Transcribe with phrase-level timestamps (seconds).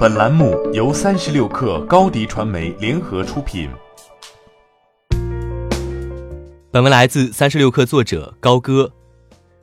[0.00, 3.68] 本栏目由三十六氪高低传媒联合出品。
[6.70, 8.90] 本文来自三十六氪作者高歌。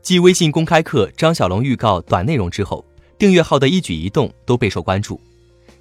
[0.03, 2.85] 继微信公开课张小龙预告短内容之后，
[3.17, 5.19] 订阅号的一举一动都备受关注。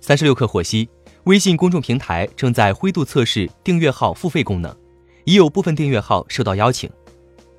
[0.01, 0.88] 三十六氪获悉，
[1.25, 4.75] 微信公众平台正在灰度测试订阅号付费功能，
[5.27, 6.88] 已有部分订阅号受到邀请。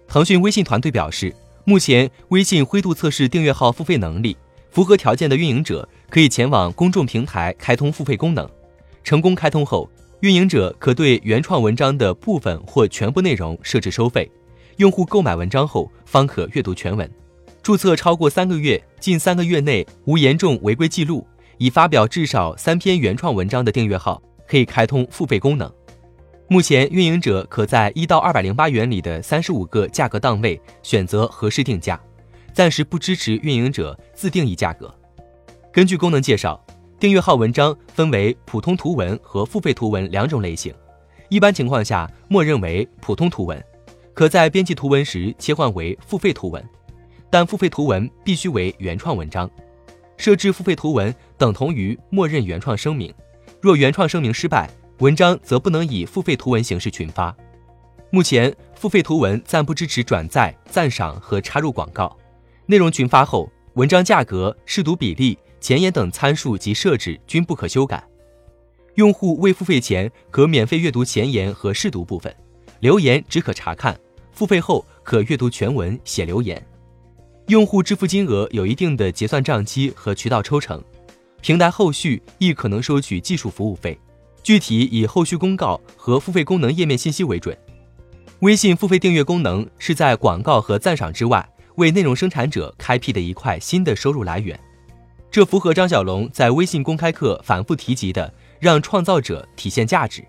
[0.07, 1.31] 腾讯微信团队表示，
[1.63, 4.35] 目前微信灰度测试订阅号付费能力。
[4.77, 8.47] 符合条件的运营者可以前往公众平台开通付费功能。
[9.03, 14.29] 成功开通后，运营者可对原创文章的部分或全部内容设置收费。
[14.75, 17.11] 用户购买文章后方可阅读全文。
[17.63, 21.25] 注册超过三个月，近三个月内无严重违规记录，
[21.57, 25.67] 已发表至少三篇原创文章的订阅号可以开通付费功能。
[26.47, 31.99] 目前，运营者可在一到二百零八元里的三十五个价格档位选择合适定价。
[32.57, 34.91] 暂时不支持运营者自定义价格。
[35.71, 36.59] 根据功能介绍，
[36.99, 40.73] 订阅号文章分为普通图文和付费图文两种类型。
[41.29, 43.63] 一般情况下，默认为普通图文，
[44.11, 46.67] 可在编辑图文时切换为付费图文，
[47.29, 49.47] 但付费图文必须为原创文章。
[50.17, 53.13] 设置付费图文等同于默认原创声明。
[53.61, 54.67] 若原创声明失败，
[54.97, 57.37] 文章则不能以付费图文形式群发。
[58.09, 62.17] 目前，付费图文暂不支持转载、赞赏和插入广告。
[62.69, 68.03] 内容群发后，文章价格、试读比例、前言等参数及设置均不可修改。
[68.95, 72.35] 用户未付费前可免费阅读前言和试读部分，
[72.81, 73.95] 留言只可查看；
[74.33, 76.61] 付费后可阅读全文、写留言。
[77.47, 80.83] 用户支付金额有一定的结算账期和渠道抽成，
[81.39, 83.97] 平台后续亦可能收取技术服务费，
[84.43, 87.57] 具体以后续公告和付费功能页面信息为准。
[88.41, 91.47] 微信付费订阅功能是在广告和赞赏之外。
[91.77, 94.59] 为内容生产者开辟的一块新的收入来源，
[95.29, 100.25] 这符合张小龙在微信公开课反复提及的让创造者体现价值。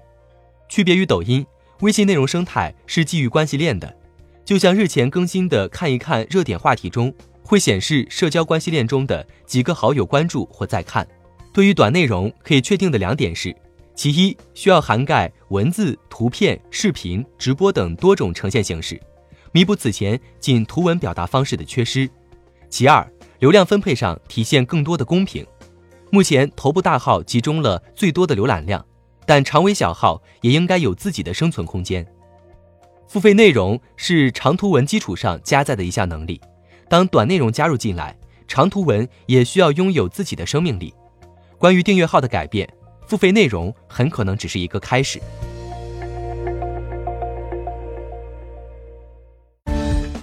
[0.69, 1.45] 区别于抖音，
[1.81, 3.97] 微信内容生态是基于关系链的，
[4.45, 11.09] 就像日前更新的看一看热点话题中会显示社交关系链中的几个好友关注或在看。
[11.55, 13.57] 对于短内容，可以确定的两点是：
[13.95, 19.01] 其一，需要涵盖文字、图片、视频、直播等多种呈现形式。
[19.53, 22.09] 弥补此前仅图文表达方式的缺失。
[22.69, 25.47] 其二，流量分配上体现更多的公平。
[26.11, 28.85] 目前头部大号集中了最多的浏览量，
[29.27, 32.07] 但长尾小号也应该有自己的生存空间。
[33.07, 36.41] 付费内容是长图文基础上加载的一项能力，
[36.89, 38.17] 当短内容加入进来，
[38.47, 40.95] 长图文也需要拥有自己的生命力。
[41.57, 42.69] 关于订阅号的改变，
[43.07, 45.21] 付费内容很可能只是一个开始。